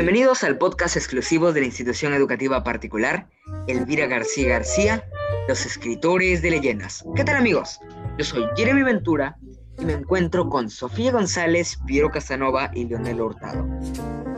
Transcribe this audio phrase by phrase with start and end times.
[0.00, 3.28] Bienvenidos al podcast exclusivo de la institución educativa particular
[3.66, 5.04] Elvira García García,
[5.46, 7.04] los escritores de leyendas.
[7.14, 7.78] ¿Qué tal amigos?
[8.16, 9.36] Yo soy Jeremy Ventura
[9.78, 13.68] y me encuentro con Sofía González, Piero Casanova y Leonel Hurtado.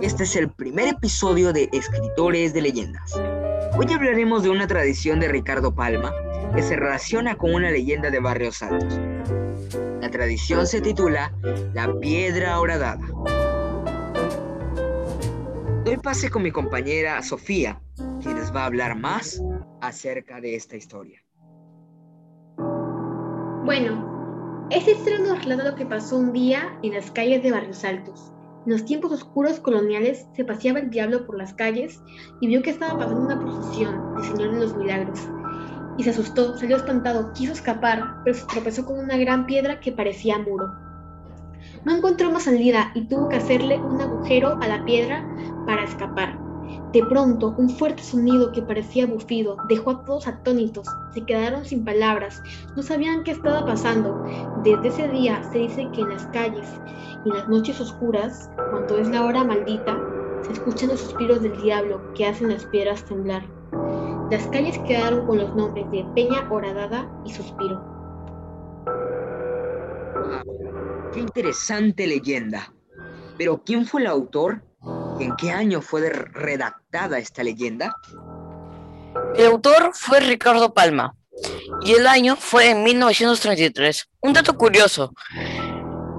[0.00, 3.20] Este es el primer episodio de Escritores de Leyendas.
[3.76, 6.10] Hoy hablaremos de una tradición de Ricardo Palma
[6.54, 8.98] que se relaciona con una leyenda de Barrios Altos.
[10.00, 11.34] La tradición se titula
[11.74, 13.06] La Piedra Horadada.
[15.90, 17.82] Doy pase con mi compañera Sofía,
[18.22, 19.42] quien les va a hablar más
[19.80, 21.20] acerca de esta historia.
[23.64, 27.82] Bueno, esta historia nos relata lo que pasó un día en las calles de Barrios
[27.82, 28.32] Altos.
[28.66, 32.00] En los tiempos oscuros coloniales se paseaba el diablo por las calles
[32.40, 35.18] y vio que estaba pasando una procesión de Señor de los Milagros.
[35.98, 39.90] Y se asustó, salió espantado, quiso escapar, pero se tropezó con una gran piedra que
[39.90, 40.70] parecía muro.
[41.84, 45.26] No encontró más salida y tuvo que hacerle un agujero a la piedra
[45.70, 46.36] para escapar.
[46.92, 50.84] De pronto, un fuerte sonido que parecía bufido dejó a todos atónitos.
[51.14, 52.42] Se quedaron sin palabras,
[52.74, 54.20] no sabían qué estaba pasando.
[54.64, 56.66] Desde ese día se dice que en las calles
[57.24, 59.96] y en las noches oscuras, cuando es la hora maldita,
[60.42, 63.44] se escuchan los suspiros del diablo que hacen las piedras temblar.
[64.32, 67.80] Las calles quedaron con los nombres de Peña Horadada y Suspiro.
[71.12, 72.72] Qué interesante leyenda.
[73.38, 74.62] Pero ¿quién fue el autor?
[75.20, 77.94] ¿En qué año fue redactada esta leyenda?
[79.36, 81.14] El autor fue Ricardo Palma
[81.82, 84.08] y el año fue en 1933.
[84.22, 85.12] Un dato curioso,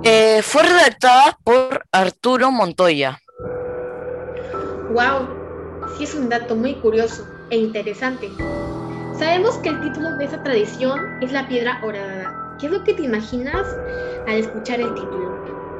[0.03, 3.19] eh, fue redactada por Arturo Montoya.
[4.91, 5.27] ¡Wow!
[5.97, 8.29] Sí es un dato muy curioso e interesante.
[9.17, 12.93] Sabemos que el título de esa tradición es la piedra horadada ¿Qué es lo que
[12.93, 13.65] te imaginas
[14.27, 15.70] al escuchar el título?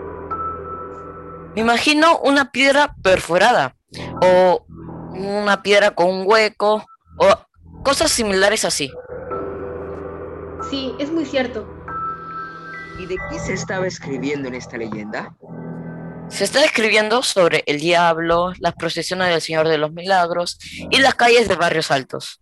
[1.56, 3.76] Me imagino una piedra perforada
[4.22, 4.66] o
[5.14, 6.86] una piedra con un hueco
[7.18, 8.92] o cosas similares así.
[10.70, 11.68] Sí, es muy cierto.
[13.00, 15.36] ¿Y de qué se estaba escribiendo en esta leyenda?
[16.30, 20.58] Se está escribiendo sobre el diablo, las procesiones del Señor de los Milagros
[20.90, 22.40] y las calles de barrios altos.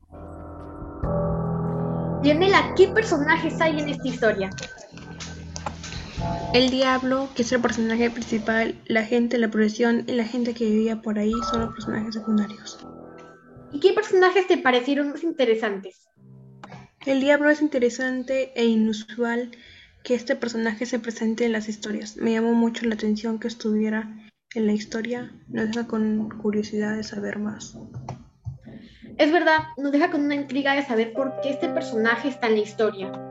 [2.21, 4.49] Lionela, ¿qué personajes hay en esta historia?
[6.51, 10.65] El diablo, que es el personaje principal, la gente, la procesión y la gente que
[10.65, 12.79] vivía por ahí son los personajes secundarios.
[13.71, 16.09] ¿Y qué personajes te parecieron más interesantes?
[17.05, 19.51] El diablo es interesante e inusual
[20.03, 22.17] que este personaje se presente en las historias.
[22.17, 24.09] Me llamó mucho la atención que estuviera
[24.55, 25.31] en la historia.
[25.49, 27.77] Nos deja con curiosidad de saber más.
[29.19, 32.55] Es verdad, nos deja con una intriga de saber por qué este personaje está en
[32.55, 33.28] la historia.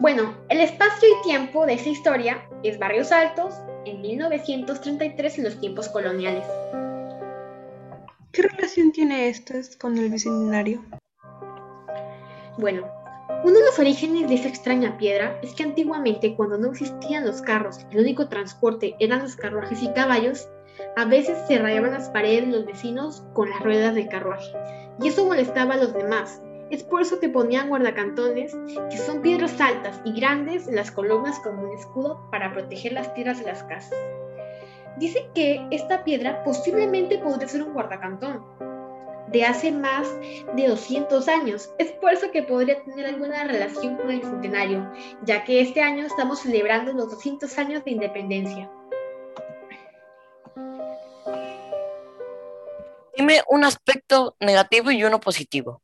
[0.00, 3.52] Bueno, el espacio y tiempo de esa historia es Barrios Altos
[3.84, 6.46] en 1933 en los tiempos coloniales.
[8.32, 10.82] ¿Qué relación tiene esto con el bicentenario?
[12.56, 12.88] Bueno,
[13.44, 17.42] uno de los orígenes de esa extraña piedra es que antiguamente cuando no existían los
[17.42, 20.48] carros el único transporte eran los carruajes y caballos,
[20.96, 24.50] a veces se rayaban las paredes de los vecinos con las ruedas del carruaje,
[24.98, 26.40] y eso molestaba a los demás.
[26.70, 28.56] Es por eso que ponían guardacantones,
[28.90, 33.12] que son piedras altas y grandes en las columnas como un escudo para proteger las
[33.14, 33.98] tierras de las casas.
[34.96, 38.44] Dice que esta piedra posiblemente podría ser un guardacantón,
[39.32, 40.08] de hace más
[40.54, 41.70] de 200 años.
[41.78, 44.92] Es por eso que podría tener alguna relación con el centenario,
[45.22, 48.70] ya que este año estamos celebrando los 200 años de independencia.
[53.16, 55.82] Dime un aspecto negativo y uno positivo.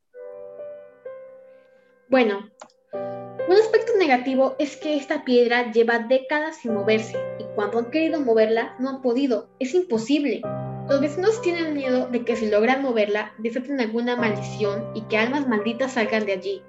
[2.09, 2.49] Bueno,
[2.93, 8.21] un aspecto negativo es que esta piedra lleva décadas sin moverse y cuando han querido
[8.21, 9.49] moverla no han podido.
[9.59, 10.41] Es imposible.
[10.87, 15.49] Los vecinos tienen miedo de que si logran moverla desaten alguna maldición y que almas
[15.49, 16.61] malditas salgan de allí.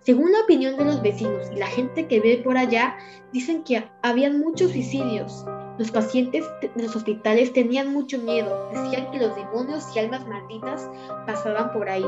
[0.00, 2.98] Según la opinión de los vecinos y la gente que vive por allá,
[3.32, 5.46] dicen que habían muchos suicidios.
[5.78, 10.90] Los pacientes de los hospitales tenían mucho miedo, decían que los demonios y almas malditas
[11.26, 12.04] pasaban por ahí.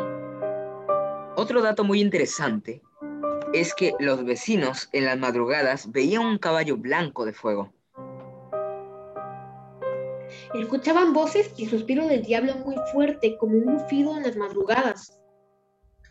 [1.36, 2.80] Otro dato muy interesante
[3.52, 7.72] es que los vecinos en las madrugadas veían un caballo blanco de fuego.
[10.54, 15.20] Escuchaban voces y suspiro del diablo muy fuerte, como un bufido en las madrugadas.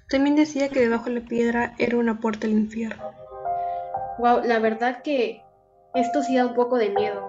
[0.10, 3.12] También decía que debajo de la piedra era una puerta al infierno.
[4.20, 5.42] Wow, la verdad que
[5.96, 7.26] esto sí da un poco de miedo.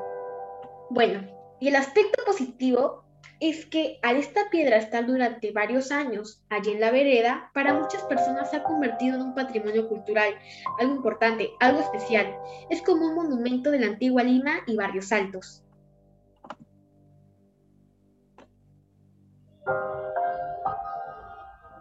[0.90, 1.26] Bueno,
[1.60, 3.03] y el aspecto positivo
[3.50, 8.02] es que al esta piedra estar durante varios años allí en la vereda, para muchas
[8.04, 10.34] personas se ha convertido en un patrimonio cultural,
[10.78, 12.34] algo importante, algo especial.
[12.70, 15.62] Es como un monumento de la antigua Lima y Barrios Altos.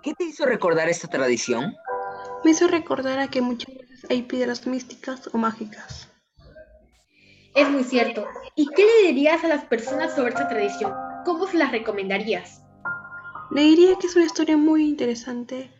[0.01, 1.73] ¿Qué te hizo recordar esta tradición?
[2.43, 6.09] Me hizo recordar a que muchas veces hay piedras místicas o mágicas.
[7.55, 8.25] Es muy cierto.
[8.57, 11.02] ¿Y qué le dirías a las personas sobre esta tradición?
[11.25, 12.63] ¿Cómo se las recomendarías?
[13.51, 15.71] Le diría que es una historia muy interesante,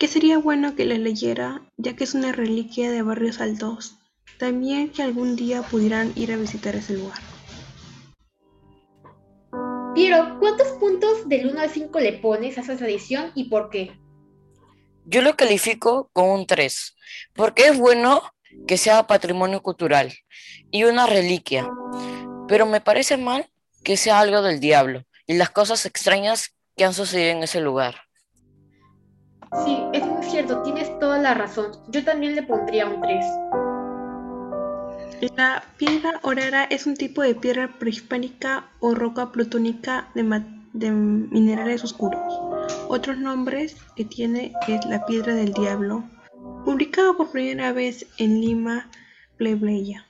[0.00, 3.98] que sería bueno que la leyera, ya que es una reliquia de barrios altos.
[4.38, 7.18] También que algún día pudieran ir a visitar ese lugar.
[9.94, 13.92] Piero, ¿cuántos puntos del 1 al 5 le pones a esa tradición y por qué?
[15.04, 16.96] Yo lo califico con un 3,
[17.34, 18.22] porque es bueno
[18.66, 20.12] que sea patrimonio cultural
[20.70, 21.70] y una reliquia,
[22.48, 23.50] pero me parece mal
[23.82, 27.96] que sea algo del diablo y las cosas extrañas que han sucedido en ese lugar.
[29.64, 31.72] Sí, es muy cierto, tienes toda la razón.
[31.88, 33.24] Yo también le pondría un 3.
[35.36, 40.42] La piedra orara es un tipo de piedra prehispánica o roca plutónica de,
[40.72, 42.22] de minerales oscuros.
[42.88, 46.04] Otros nombres que tiene es la piedra del diablo,
[46.64, 48.88] publicado por primera vez en Lima,
[49.36, 50.09] Plebeya.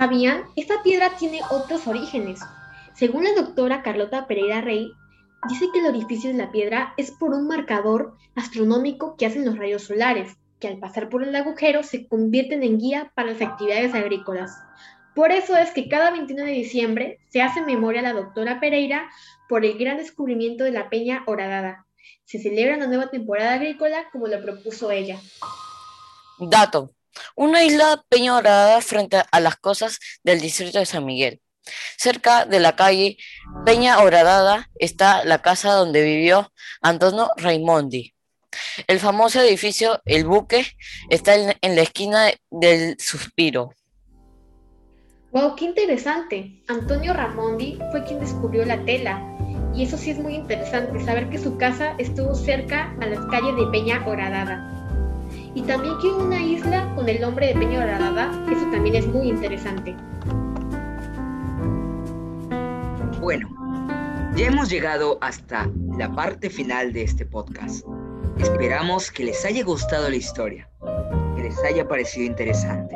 [0.00, 0.44] ¿Sabían?
[0.56, 2.40] Esta piedra tiene otros orígenes.
[2.94, 4.90] Según la doctora Carlota Pereira Rey,
[5.46, 9.58] dice que el orificio de la piedra es por un marcador astronómico que hacen los
[9.58, 13.92] rayos solares que al pasar por el agujero se convierten en guía para las actividades
[13.92, 14.56] agrícolas.
[15.14, 19.10] Por eso es que cada 21 de diciembre se hace memoria a la doctora Pereira
[19.50, 21.84] por el gran descubrimiento de la Peña Horadada.
[22.24, 25.18] Se celebra una nueva temporada agrícola como lo propuso ella.
[26.38, 26.94] Dato.
[27.36, 31.40] Una isla Peña Horadada frente a las costas del distrito de San Miguel.
[31.96, 33.18] Cerca de la calle
[33.64, 38.14] Peña Horadada está la casa donde vivió Antonio Raimondi,
[38.86, 40.66] el famoso edificio El Buque
[41.08, 43.72] está en, la esquina del Suspiro.
[45.32, 46.62] Wow, qué interesante.
[46.66, 49.22] Antonio Ramondi fue quien descubrió la tela.
[49.72, 53.54] Y eso sí es muy interesante, saber que su casa estuvo cerca a las calles
[53.54, 54.79] de Peña Horadada.
[55.54, 59.28] Y también que una isla con el nombre de Peña Horadada, eso también es muy
[59.28, 59.96] interesante.
[63.20, 63.48] Bueno,
[64.36, 65.68] ya hemos llegado hasta
[65.98, 67.84] la parte final de este podcast.
[68.38, 70.68] Esperamos que les haya gustado la historia,
[71.36, 72.94] que les haya parecido interesante.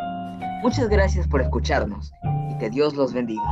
[0.62, 2.12] Muchas gracias por escucharnos
[2.50, 3.42] y que Dios los bendiga.